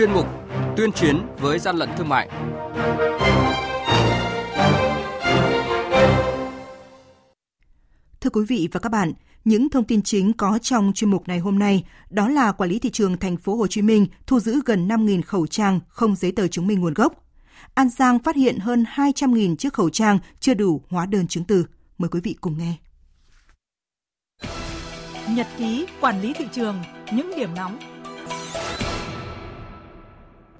[0.00, 0.26] chuyên mục
[0.76, 2.28] Tuyên chiến với gian lận thương mại.
[8.20, 9.12] Thưa quý vị và các bạn,
[9.44, 12.78] những thông tin chính có trong chuyên mục này hôm nay đó là quản lý
[12.78, 16.32] thị trường thành phố Hồ Chí Minh thu giữ gần 5.000 khẩu trang không giấy
[16.32, 17.24] tờ chứng minh nguồn gốc.
[17.74, 21.66] An Giang phát hiện hơn 200.000 chiếc khẩu trang chưa đủ hóa đơn chứng từ.
[21.98, 22.74] Mời quý vị cùng nghe.
[25.30, 27.78] Nhật ký quản lý thị trường, những điểm nóng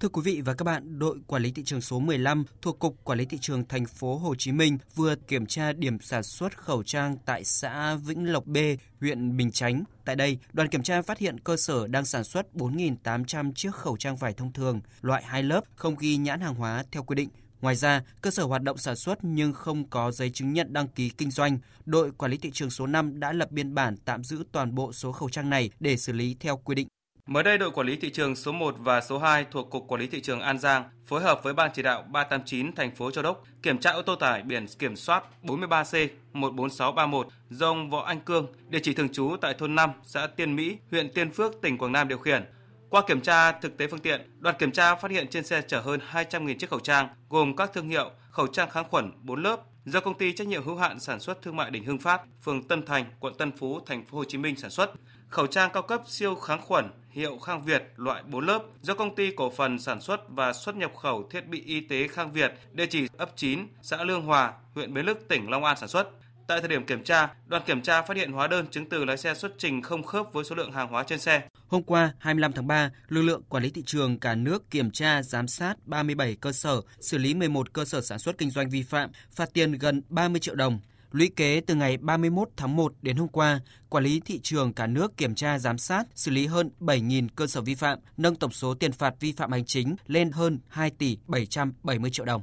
[0.00, 3.04] Thưa quý vị và các bạn, đội quản lý thị trường số 15 thuộc cục
[3.04, 6.58] quản lý thị trường thành phố Hồ Chí Minh vừa kiểm tra điểm sản xuất
[6.58, 8.56] khẩu trang tại xã Vĩnh Lộc B,
[9.00, 9.84] huyện Bình Chánh.
[10.04, 13.96] Tại đây, đoàn kiểm tra phát hiện cơ sở đang sản xuất 4.800 chiếc khẩu
[13.96, 17.28] trang vải thông thường loại hai lớp không ghi nhãn hàng hóa theo quy định.
[17.60, 20.88] Ngoài ra, cơ sở hoạt động sản xuất nhưng không có giấy chứng nhận đăng
[20.88, 21.58] ký kinh doanh.
[21.86, 24.92] Đội quản lý thị trường số 5 đã lập biên bản tạm giữ toàn bộ
[24.92, 26.88] số khẩu trang này để xử lý theo quy định.
[27.28, 30.00] Mới đây, đội quản lý thị trường số 1 và số 2 thuộc Cục Quản
[30.00, 33.24] lý Thị trường An Giang phối hợp với Ban chỉ đạo 389 thành phố Châu
[33.24, 38.20] Đốc kiểm tra ô tô tải biển kiểm soát 43C 14631 do ông Võ Anh
[38.20, 41.78] Cương, địa chỉ thường trú tại thôn 5, xã Tiên Mỹ, huyện Tiên Phước, tỉnh
[41.78, 42.44] Quảng Nam điều khiển.
[42.90, 45.80] Qua kiểm tra thực tế phương tiện, đoàn kiểm tra phát hiện trên xe chở
[45.80, 49.60] hơn 200.000 chiếc khẩu trang gồm các thương hiệu khẩu trang kháng khuẩn 4 lớp
[49.84, 52.62] do công ty trách nhiệm hữu hạn sản xuất thương mại Đình Hưng Phát, phường
[52.62, 54.90] Tân Thành, quận Tân Phú, thành phố Hồ Chí Minh sản xuất
[55.28, 59.14] khẩu trang cao cấp siêu kháng khuẩn hiệu Khang Việt loại 4 lớp do công
[59.14, 62.52] ty cổ phần sản xuất và xuất nhập khẩu thiết bị y tế Khang Việt,
[62.72, 66.10] địa chỉ ấp 9, xã Lương Hòa, huyện Bến Lức, tỉnh Long An sản xuất.
[66.46, 69.16] Tại thời điểm kiểm tra, đoàn kiểm tra phát hiện hóa đơn chứng từ lái
[69.16, 71.42] xe xuất trình không khớp với số lượng hàng hóa trên xe.
[71.68, 75.22] Hôm qua, 25 tháng 3, lực lượng quản lý thị trường cả nước kiểm tra,
[75.22, 78.82] giám sát 37 cơ sở, xử lý 11 cơ sở sản xuất kinh doanh vi
[78.82, 80.80] phạm, phạt tiền gần 30 triệu đồng.
[81.12, 84.86] Lũy kế từ ngày 31 tháng 1 đến hôm qua, quản lý thị trường cả
[84.86, 88.52] nước kiểm tra giám sát, xử lý hơn 7.000 cơ sở vi phạm, nâng tổng
[88.52, 92.42] số tiền phạt vi phạm hành chính lên hơn 2 tỷ 770 triệu đồng.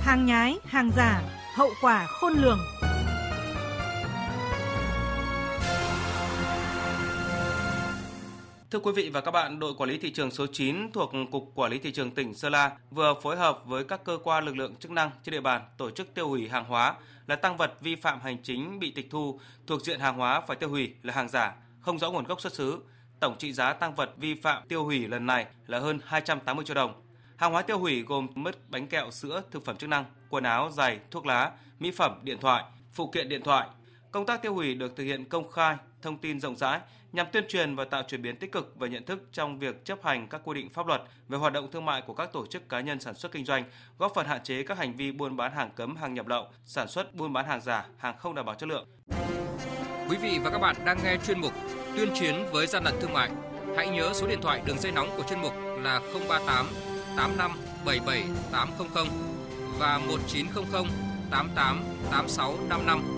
[0.00, 1.22] Hàng nhái, hàng giả,
[1.54, 2.58] hậu quả khôn lường.
[8.70, 11.52] Thưa quý vị và các bạn, đội quản lý thị trường số 9 thuộc Cục
[11.54, 14.56] Quản lý Thị trường tỉnh Sơn La vừa phối hợp với các cơ quan lực
[14.56, 16.94] lượng chức năng trên địa bàn tổ chức tiêu hủy hàng hóa
[17.26, 20.56] là tăng vật vi phạm hành chính bị tịch thu thuộc diện hàng hóa phải
[20.56, 22.78] tiêu hủy là hàng giả, không rõ nguồn gốc xuất xứ.
[23.20, 26.74] Tổng trị giá tăng vật vi phạm tiêu hủy lần này là hơn 280 triệu
[26.74, 27.02] đồng.
[27.36, 30.70] Hàng hóa tiêu hủy gồm mứt, bánh kẹo, sữa, thực phẩm chức năng, quần áo,
[30.70, 33.68] giày, thuốc lá, mỹ phẩm, điện thoại, phụ kiện điện thoại.
[34.10, 36.80] Công tác tiêu hủy được thực hiện công khai, thông tin rộng rãi
[37.12, 39.98] nhằm tuyên truyền và tạo chuyển biến tích cực về nhận thức trong việc chấp
[40.04, 42.68] hành các quy định pháp luật về hoạt động thương mại của các tổ chức
[42.68, 43.64] cá nhân sản xuất kinh doanh,
[43.98, 46.88] góp phần hạn chế các hành vi buôn bán hàng cấm, hàng nhập lậu, sản
[46.88, 48.86] xuất buôn bán hàng giả, hàng không đảm bảo chất lượng.
[50.10, 51.52] Quý vị và các bạn đang nghe chuyên mục
[51.96, 53.30] Tuyên chiến với gian lận thương mại.
[53.76, 55.52] Hãy nhớ số điện thoại đường dây nóng của chuyên mục
[55.82, 56.66] là 038
[57.16, 57.52] 85
[57.84, 59.06] 77 800
[59.78, 60.86] và 1900
[61.30, 63.17] 88 86 55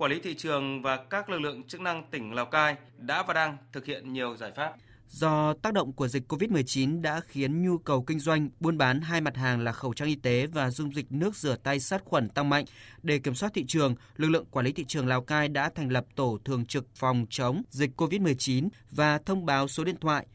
[0.00, 3.34] quản lý thị trường và các lực lượng chức năng tỉnh Lào Cai đã và
[3.34, 4.72] đang thực hiện nhiều giải pháp.
[5.08, 9.20] Do tác động của dịch COVID-19 đã khiến nhu cầu kinh doanh buôn bán hai
[9.20, 12.28] mặt hàng là khẩu trang y tế và dung dịch nước rửa tay sát khuẩn
[12.28, 12.64] tăng mạnh.
[13.02, 15.92] Để kiểm soát thị trường, lực lượng quản lý thị trường Lào Cai đã thành
[15.92, 20.26] lập tổ thường trực phòng chống dịch COVID-19 và thông báo số điện thoại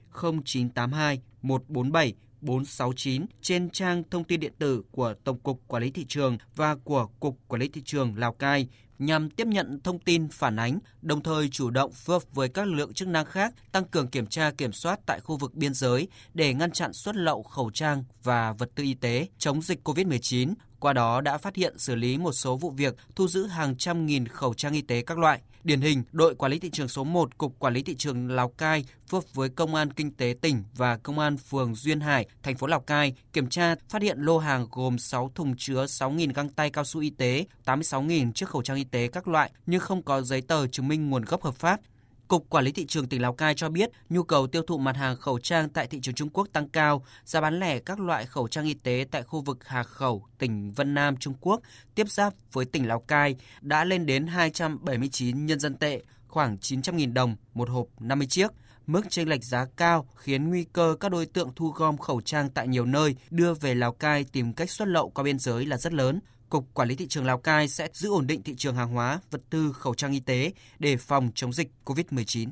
[0.43, 2.13] 0982 147
[2.45, 6.75] 469 trên trang thông tin điện tử của Tổng cục Quản lý thị trường và
[6.75, 8.67] của Cục Quản lý thị trường Lào Cai
[8.99, 12.67] nhằm tiếp nhận thông tin phản ánh, đồng thời chủ động phối hợp với các
[12.67, 15.73] lực lượng chức năng khác tăng cường kiểm tra kiểm soát tại khu vực biên
[15.73, 19.87] giới để ngăn chặn xuất lậu khẩu trang và vật tư y tế chống dịch
[19.87, 20.53] COVID-19.
[20.85, 24.05] Qua đó đã phát hiện xử lý một số vụ việc thu giữ hàng trăm
[24.05, 25.41] nghìn khẩu trang y tế các loại.
[25.63, 28.49] Điển hình, đội quản lý thị trường số 1 Cục Quản lý thị trường Lào
[28.49, 32.57] Cai phối với Công an Kinh tế tỉnh và Công an phường Duyên Hải, thành
[32.57, 36.49] phố Lào Cai kiểm tra phát hiện lô hàng gồm 6 thùng chứa 6.000 găng
[36.49, 40.03] tay cao su y tế, 86.000 chiếc khẩu trang y tế các loại nhưng không
[40.03, 41.79] có giấy tờ chứng minh nguồn gốc hợp pháp.
[42.27, 44.95] Cục Quản lý thị trường tỉnh Lào Cai cho biết, nhu cầu tiêu thụ mặt
[44.97, 48.25] hàng khẩu trang tại thị trường Trung Quốc tăng cao, giá bán lẻ các loại
[48.25, 51.61] khẩu trang y tế tại khu vực Hà Khẩu, tỉnh Vân Nam, Trung Quốc
[51.95, 57.13] tiếp giáp với tỉnh Lào Cai đã lên đến 279 nhân dân tệ, khoảng 900.000
[57.13, 58.51] đồng một hộp 50 chiếc.
[58.87, 62.49] Mức chênh lệch giá cao khiến nguy cơ các đối tượng thu gom khẩu trang
[62.49, 65.77] tại nhiều nơi đưa về Lào Cai tìm cách xuất lậu qua biên giới là
[65.77, 66.19] rất lớn.
[66.49, 69.19] Cục Quản lý thị trường Lào Cai sẽ giữ ổn định thị trường hàng hóa,
[69.31, 72.49] vật tư, khẩu trang y tế để phòng chống dịch COVID-19.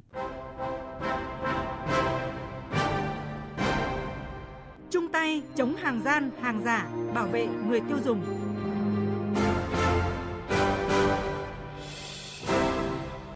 [4.91, 8.42] Chung tay chống hàng gian, hàng giả, bảo vệ người tiêu dùng.